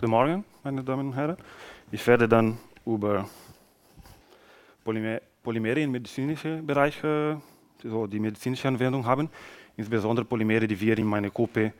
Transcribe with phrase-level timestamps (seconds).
[0.00, 1.36] Guten Morgen, meine Damen und Herren.
[1.90, 2.56] Ich werde dann
[2.86, 3.28] über
[4.84, 7.34] Polymer Polymere im medizinischen Bereich, äh,
[7.82, 9.28] so die medizinische Anwendung haben,
[9.76, 11.72] insbesondere Polymere, die wir in meiner Gruppe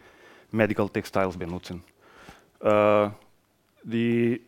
[0.50, 1.84] Medical Textiles benutzen.
[2.58, 3.08] Äh,
[3.84, 4.40] die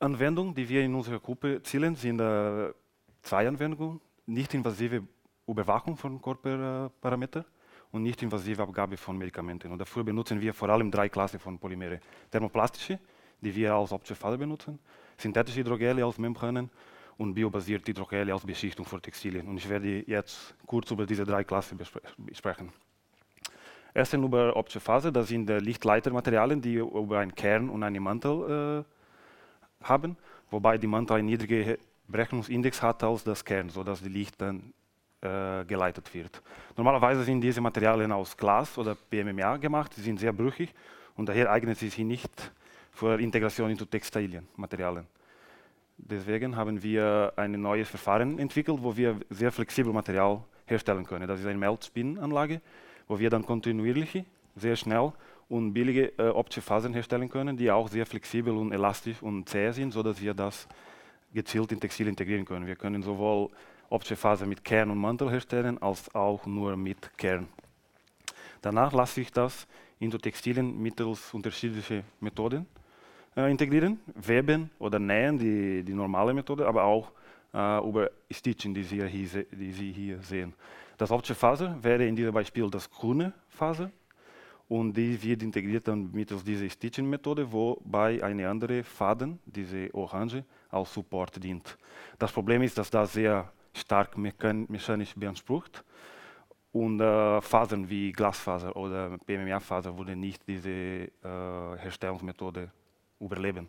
[0.00, 2.72] Anwendung, die wir in unserer Gruppe zielen, sind äh,
[3.20, 4.00] zwei Anwendungen.
[4.24, 5.02] Nicht invasive
[5.46, 7.44] Überwachung von Körperparametern
[7.92, 9.70] und nicht invasive Abgabe von Medikamenten.
[9.70, 12.00] Und dafür benutzen wir vor allem drei Klassen von Polymere.
[12.30, 12.98] Thermoplastische,
[13.40, 14.78] die wir als Optische benutzen,
[15.16, 16.70] synthetische Hydrogele aus Membranen
[17.18, 19.46] und biobasierte Hydrogele aus Beschichtung für Textilien.
[19.46, 21.78] Und ich werde jetzt kurz über diese drei Klassen
[22.32, 22.72] sprechen.
[23.94, 28.84] Erstens über optische Phase, das sind Lichtleitermaterialien, die über einen Kern und einen Mantel
[29.84, 30.16] äh, haben,
[30.50, 31.76] wobei die Mantel einen niedrigen
[32.08, 34.72] Berechnungsindex hat als das Kern, sodass die Licht dann
[35.22, 36.42] äh, geleitet wird.
[36.76, 40.74] Normalerweise sind diese Materialien aus Glas oder PMMA gemacht, sie sind sehr brüchig
[41.16, 42.52] und daher eignen sie sich nicht
[42.90, 45.06] für Integration into Textilienmaterialien.
[45.96, 51.28] Deswegen haben wir ein neues Verfahren entwickelt, wo wir sehr flexibel Material herstellen können.
[51.28, 52.60] Das ist eine Melt-Spin-Anlage,
[53.06, 54.24] wo wir dann kontinuierlich,
[54.56, 55.12] sehr schnell
[55.48, 59.70] und billige äh, optische Fasern herstellen können, die auch sehr flexibel und elastisch und zäh
[59.70, 60.66] sind, sodass wir das
[61.32, 62.66] gezielt in Textil integrieren können.
[62.66, 63.50] Wir können sowohl
[63.92, 67.46] optische Phase mit Kern und Mantel herstellen, als auch nur mit Kern.
[68.62, 69.66] Danach lasse ich das
[69.98, 72.66] in die Textilien mittels unterschiedlicher Methoden
[73.36, 77.12] äh, integrieren, weben oder nähen, die, die normale Methode, aber auch
[77.52, 80.54] äh, über Stitchen, die Sie, hier, die Sie hier sehen.
[80.96, 83.90] Das optische Faser wäre in diesem Beispiel das grüne Faser
[84.68, 90.94] und die wird integriert dann mittels dieser Stitching-Methode, wobei eine andere Faden, diese Orange, als
[90.94, 91.76] Support dient.
[92.18, 95.84] Das Problem ist, dass das sehr stark mechanisch beansprucht.
[96.72, 102.70] Und äh, Fasern wie Glasfaser oder PMMA-Faser würden nicht diese äh, Herstellungsmethode
[103.20, 103.68] überleben.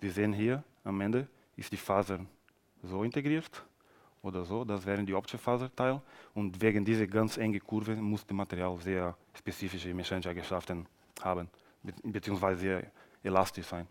[0.00, 2.18] Wir sehen hier am Ende ist die Faser
[2.82, 3.64] so integriert
[4.22, 6.00] oder so, das wären die optische Faserteil.
[6.34, 10.86] Und wegen dieser ganz engen Kurve muss das Material sehr spezifische mechanische Eigenschaften
[11.22, 11.48] haben,
[12.02, 12.90] beziehungsweise sehr
[13.22, 13.86] elastisch sein.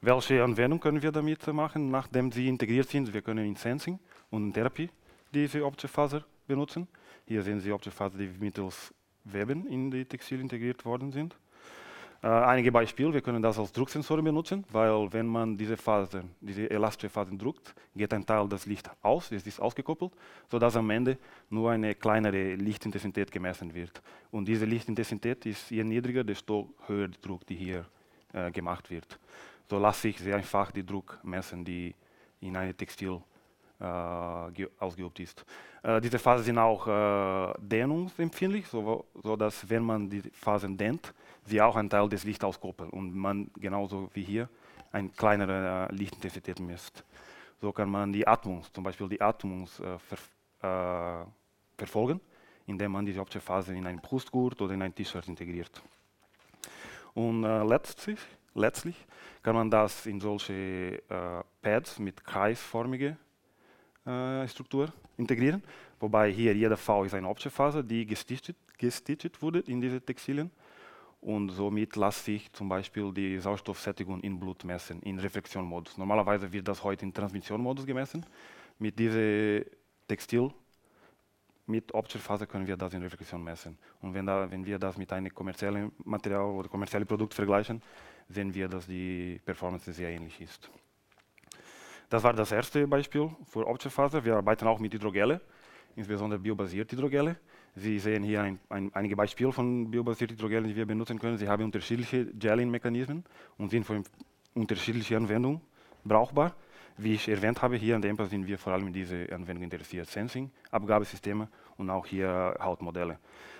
[0.00, 3.12] Welche Anwendung können wir damit machen, nachdem sie integriert sind?
[3.12, 3.98] Wir können in Sensing
[4.30, 4.90] und Therapie
[5.32, 6.88] diese optische Faser benutzen.
[7.26, 8.92] Hier sehen Sie optische Faser, die mittels
[9.24, 11.36] Weben in die Textil integriert worden sind.
[12.22, 16.70] Äh, einige Beispiele, wir können das als Drucksensoren benutzen, weil wenn man diese Faser, diese
[16.70, 20.12] elastische Faser druckt, geht ein Teil des Lichts aus, es ist ausgekoppelt,
[20.48, 21.18] sodass am Ende
[21.50, 24.00] nur eine kleinere Lichtintensität gemessen wird.
[24.30, 27.86] Und diese Lichtintensität ist je niedriger, desto höher der Druck, die hier
[28.32, 29.18] äh, gemacht wird.
[29.68, 31.94] So lasse ich sehr einfach die Druck messen, die
[32.40, 33.20] in eine Textil
[33.82, 35.44] äh, ausgeübt ist.
[35.82, 39.36] Äh, diese Phasen sind auch äh, dehnungsempfindlich, so, so,
[39.66, 41.12] wenn man die Phasen dehnt,
[41.44, 44.48] sie auch einen Teil des Lichts auskoppeln und man genauso wie hier
[44.92, 47.02] eine kleinere Lichtintensität misst.
[47.60, 51.26] So kann man die Atmung, zum Beispiel die Atmung ver,
[51.76, 52.20] verfolgen,
[52.66, 55.82] indem man diese optische Phase in einen Brustgurt oder in ein T-Shirt integriert.
[57.14, 58.20] Und äh, letztlich,
[58.54, 58.96] letztlich
[59.42, 63.16] kann man das in solche äh, Pads mit kreisförmigen
[64.06, 65.62] äh, Struktur integrieren,
[66.00, 70.50] wobei hier jeder V ist eine Phase, die gestitcht, gestitcht wurde in diese Textilien
[71.22, 75.96] und somit lässt sich zum Beispiel die Sauerstoffsättigung in Blut messen, in Reflexionmodus.
[75.96, 78.26] Normalerweise wird das heute in Transmissionmodus gemessen.
[78.78, 79.64] Mit diesem
[80.08, 80.50] Textil,
[81.66, 83.78] mit optischer Phase können wir das in Reflexion messen.
[84.00, 87.82] Und wenn, da, wenn wir das mit einem kommerziellen Material oder kommerziellen Produkt vergleichen,
[88.28, 90.70] sehen wir, dass die Performance sehr ähnlich ist.
[92.08, 94.24] Das war das erste Beispiel für Optionphase.
[94.24, 95.40] Wir arbeiten auch mit Hydrogele,
[95.96, 97.36] insbesondere biobasierte Hydrogele.
[97.74, 101.38] Sie sehen hier ein, ein, einige Beispiele von biobasierten Hydrogelen, die wir benutzen können.
[101.38, 103.24] Sie haben unterschiedliche Gelling-Mechanismen
[103.56, 104.02] und sind für
[104.54, 105.62] unterschiedliche Anwendungen
[106.04, 106.54] brauchbar.
[106.96, 110.08] Wie ich erwähnt habe, hier an der sind wir vor allem in diese Anwendung interessiert.
[110.08, 113.18] Sensing, Abgabesysteme und auch hier Hautmodelle.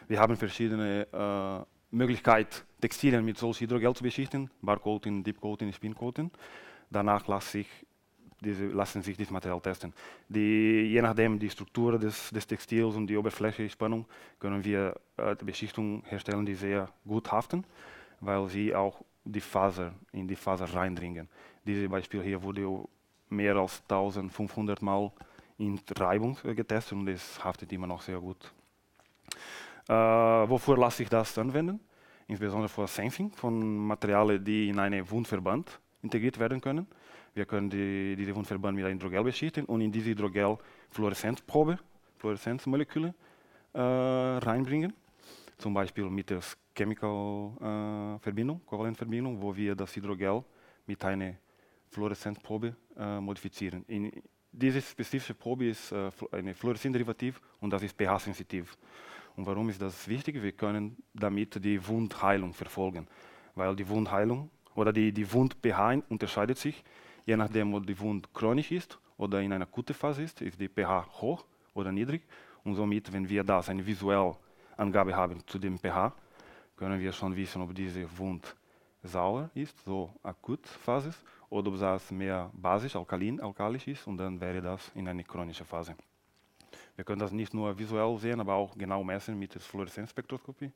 [0.09, 6.31] Wir haben verschiedene äh, Möglichkeiten, Textilien mit solchen Hydrogel zu beschichten, Barcoating, Deepcoating, Spincoating.
[6.91, 7.69] Danach lasse ich
[8.43, 9.93] diese, lassen sich dieses Material testen.
[10.29, 14.07] Die, je nachdem die Struktur des, des Textils und die Oberfläche-Spannung
[14.39, 17.65] können wir äh, die Beschichtung herstellen, die sehr gut haften,
[18.21, 21.29] weil sie auch die Faser in die Faser reindringen.
[21.65, 22.69] Dieses Beispiel hier wurde
[23.33, 25.11] mehr als 1500 Mal
[25.59, 28.53] in Reibung äh, getestet und es haftet immer noch sehr gut.
[29.89, 31.81] Äh, wofür lasse ich das anwenden?
[32.29, 36.87] Insbesondere für Sensing von Materialien, die in einen Wundverband integriert werden können.
[37.35, 40.59] Wir können die, diese Wundverband mit Hydrogel beschichten und in diese Hydrogel
[40.91, 41.79] Fluoreszenzprobe,
[42.19, 43.15] Fluoreszenzmoleküle
[43.73, 44.93] äh, reinbringen.
[45.59, 50.43] zum Beispiel mittels Chemical-Verbindung, äh, Kovalentverbindung, wo wir das Hydrogel
[50.87, 51.35] mit einer
[51.93, 53.85] Fluoreszenzprobe äh, modifizieren.
[53.87, 54.11] In,
[54.51, 58.77] diese spezifische Probe ist äh, eine Fluoreszin-Derivativ und das ist pH-sensitiv.
[59.37, 60.43] Und warum ist das wichtig?
[60.43, 63.07] Wir können damit die Wundheilung verfolgen,
[63.55, 66.83] weil die Wundheilung oder die, die Wund-pH unterscheidet sich,
[67.27, 70.69] je nachdem, ob die Wund chronisch ist oder in einer akuten Phase ist, ist die
[70.69, 71.45] pH hoch
[71.75, 72.23] oder niedrig.
[72.65, 74.37] Und somit, wenn wir das eine visuelle
[74.77, 76.15] Angabe haben zu dem pH,
[76.77, 78.57] können wir schon wissen, ob diese Wund
[79.03, 81.13] sauer ist, so akut Phase,
[81.53, 85.67] oder ob das mehr basisch, alkalin, alkalisch ist und dann wäre das in eine chronische
[85.67, 85.95] Phase.
[86.97, 90.73] Wir können das nicht nur visuell sehen, aber auch genau messen mit der Fluoreszenzspektroskopie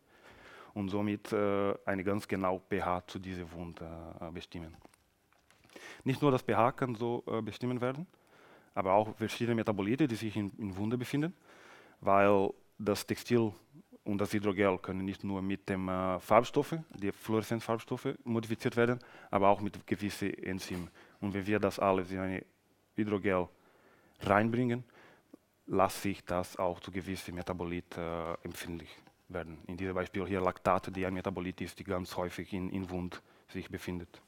[0.74, 4.76] und somit äh, eine ganz genau pH zu dieser Wund äh, bestimmen.
[6.04, 8.06] Nicht nur das pH kann so äh, bestimmen werden,
[8.74, 11.32] aber auch verschiedene Metabolite, die sich in, in Wunde befinden,
[12.02, 13.50] weil das Textil
[14.06, 19.00] und das Hydrogel können nicht nur mit dem äh, Farbstoffe, die Fluoreszenzfarbstoffe modifiziert werden,
[19.30, 20.88] aber auch mit gewissen Enzymen.
[21.20, 22.44] Und wenn wir das alles in ein
[22.94, 23.48] Hydrogel
[24.20, 24.84] reinbringen,
[25.66, 28.90] lässt sich das auch zu gewissen Metabolit äh, empfindlich
[29.28, 29.58] werden.
[29.66, 33.20] In diesem Beispiel hier Laktate, die ein Metabolit ist, die ganz häufig in, in Wund
[33.48, 34.22] sich befindet.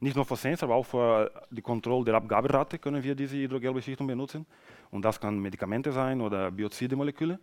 [0.00, 4.08] Nicht nur für Sensor, aber auch für die Kontrolle der Abgaberate können wir diese Hydrogelbeschichtung
[4.08, 4.44] benutzen.
[4.90, 7.38] Und das kann Medikamente sein oder Biozidemoleküle.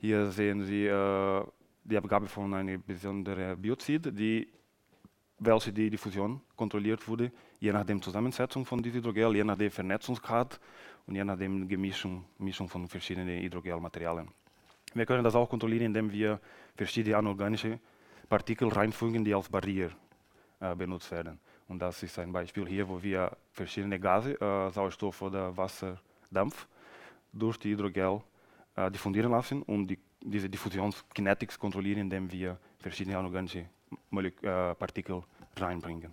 [0.00, 1.44] Hier sehen Sie äh,
[1.82, 4.46] die Abgabe von einem besonderen Biozid, die,
[5.40, 9.72] welche die Diffusion kontrolliert wurde, je nach der Zusammensetzung von diesem Hydrogel, je nach der
[9.72, 10.60] Vernetzungsgrad
[11.06, 14.28] und je nach der Gemischung Mischung von verschiedenen Hydrogelmaterialien.
[14.94, 16.40] Wir können das auch kontrollieren, indem wir
[16.76, 17.80] verschiedene anorganische
[18.28, 19.90] Partikel reinfügen, die als Barriere
[20.60, 21.40] äh, benutzt werden.
[21.66, 26.68] Und das ist ein Beispiel hier, wo wir verschiedene Gase, äh, Sauerstoff oder Wasserdampf,
[27.32, 28.22] durch die Hydrogel
[28.78, 33.64] äh, diffundieren lassen und die, diese Diffusionskinetik kontrollieren, indem wir verschiedene anorganische
[34.12, 35.22] äh, Partikel
[35.56, 36.12] reinbringen.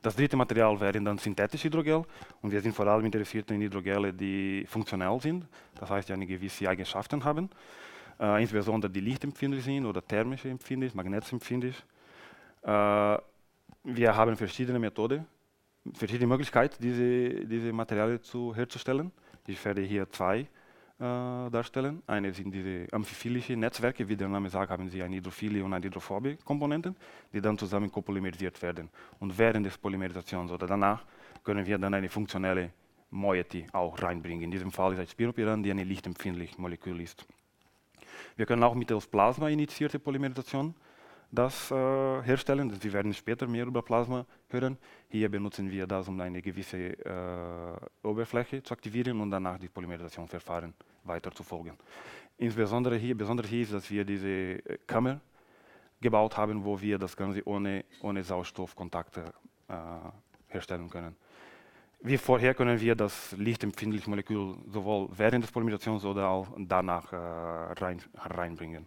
[0.00, 2.04] Das dritte Material wären dann synthetische Hydrogel
[2.40, 6.26] und wir sind vor allem interessiert in Hydrogele, die funktionell sind, das heißt, die eine
[6.26, 7.50] gewisse Eigenschaften haben,
[8.18, 11.76] äh, insbesondere die lichtempfindlich sind oder thermisch empfindlich, magnetempfindlich.
[12.62, 13.18] Äh,
[13.84, 15.26] wir haben verschiedene Methoden,
[15.92, 19.12] verschiedene Möglichkeiten, diese, diese Materialien zu, herzustellen.
[19.46, 20.48] Ich werde hier zwei
[21.00, 22.02] darstellen.
[22.06, 25.86] Eine sind diese amphiphilischen Netzwerke, wie der Name sagt, haben sie eine hydrophile und eine
[25.86, 26.94] hydrophobe Komponenten,
[27.32, 28.90] die dann zusammen kopolymerisiert werden.
[29.18, 31.02] Und während des Polymerisations oder danach
[31.42, 32.70] können wir dann eine funktionelle
[33.10, 34.44] Moiety auch reinbringen.
[34.44, 37.26] In diesem Fall ist es Spiropiran, die ein lichtempfindliches Molekül ist.
[38.36, 40.74] Wir können auch mittels Plasma initiierte Polymerisation
[41.30, 41.74] das äh,
[42.22, 42.70] herstellen.
[42.80, 44.76] Sie werden später mehr über Plasma hören.
[45.08, 50.74] Hier benutzen wir das, um eine gewisse äh, Oberfläche zu aktivieren und danach die Polymerisationsverfahren
[51.04, 51.76] weiter zu folgen.
[52.38, 55.20] Insbesondere hier, besonders hier ist, dass wir diese äh, Kammer
[56.00, 59.32] gebaut haben, wo wir das Ganze ohne, ohne Sauerstoffkontakte
[59.68, 59.74] äh,
[60.48, 61.14] herstellen können.
[62.02, 67.16] Wie vorher können wir das lichtempfindliche Molekül sowohl während des Polymerisations oder auch danach äh,
[67.16, 68.86] rein, reinbringen.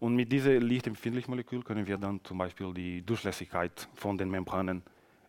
[0.00, 4.82] Und mit diesem lichtempfindlichen Molekül können wir dann zum Beispiel die Durchlässigkeit von den Membranen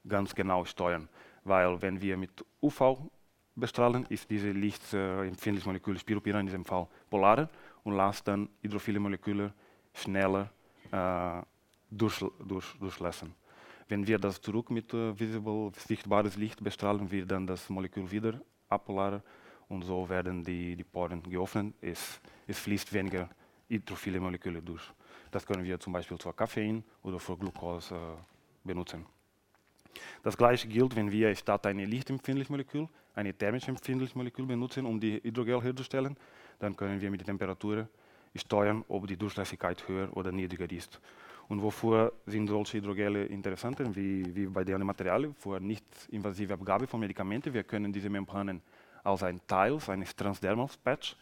[0.07, 1.07] ganz genau steuern.
[1.44, 3.09] Weil wenn wir mit UV
[3.56, 7.49] bestrahlen, ist dieses lichtempfindliche Molekül Spiropyran in diesem Fall polarer
[7.83, 9.54] und lässt dann hydrophile Moleküle
[9.94, 10.51] schneller
[10.92, 11.42] äh,
[11.90, 13.33] durch, durch, durchlassen.
[13.87, 18.42] Wenn wir das zurück mit äh, visible, sichtbares Licht bestrahlen, wird dann das Molekül wieder
[18.68, 19.21] apolarer
[19.69, 21.75] und so werden die, die Poren geöffnet.
[21.81, 23.30] Es, es fließt weniger
[23.69, 24.84] hydrophile Moleküle durch.
[25.31, 27.98] Das können wir zum Beispiel für Koffein oder für Glucose äh,
[28.64, 29.06] benutzen.
[30.24, 35.00] Das gleiche gilt, wenn wir statt ein lichtempfindliches Molekül ein thermisch empfindliches Molekül benutzen, um
[35.00, 36.18] die Hydrogel herzustellen,
[36.60, 37.88] dann können wir mit der Temperatur
[38.36, 41.00] steuern, ob die Durchlässigkeit höher oder niedriger ist.
[41.48, 46.88] Und wofür sind solche Hydrogele interessant, wie, wie bei den Materialien, für nicht invasive Abgabe
[46.88, 47.54] von Medikamenten.
[47.54, 48.62] Wir können diese Membranen
[49.04, 51.16] als ein Teil eines Transdermals Patch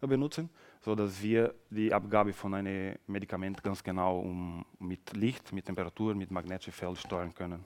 [0.00, 0.48] benutzen,
[0.80, 6.30] sodass wir die Abgabe von einem Medikament ganz genau um, mit Licht, mit Temperatur, mit
[6.30, 7.64] magnetischem Feld steuern können.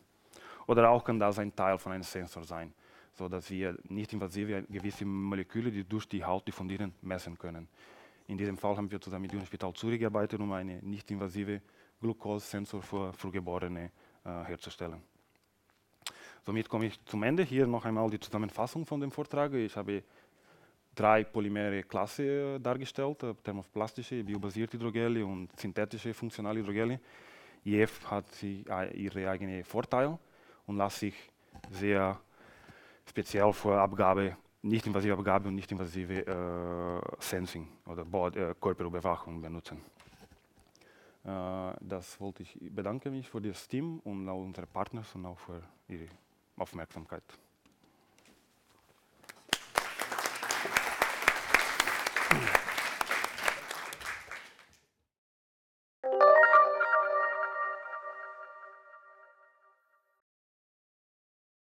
[0.67, 2.73] Oder auch kann das ein Teil von einem Sensor sein,
[3.13, 7.69] sodass wir nicht invasive gewisse Moleküle, die durch die Haut diffundieren, messen können.
[8.29, 11.61] In diesem Fall haben wir zusammen mit dem Spital Zürich gearbeitet, um einen nicht invasive
[12.01, 13.91] Glukosesensor für Frühgeborene
[14.25, 15.03] äh, herzustellen.
[16.45, 17.45] Somit komme ich zum Ende.
[17.45, 19.53] Hier noch einmal die Zusammenfassung von dem Vortrag.
[19.55, 20.03] Ich habe
[20.95, 27.01] drei polymere Klasse dargestellt, äh, thermoplastische, biobasierte Hydrogele und synthetische funktionale Hydrogele.
[27.65, 30.19] JF hat äh, ihre eigenen Vorteile
[30.67, 31.15] und lässt sich
[31.71, 32.19] sehr
[33.07, 39.79] speziell für Abgabe nicht-invasive Abgabe und nicht-invasive äh, Sensing oder Board, äh, Körperüberwachung benutzen.
[41.25, 45.39] Äh, das wollte ich bedanke mich für das Team und auch unsere Partner und auch
[45.39, 46.07] für Ihre
[46.57, 47.25] Aufmerksamkeit.